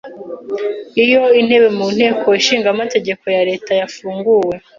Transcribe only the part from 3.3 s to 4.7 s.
ya leta yafunguwe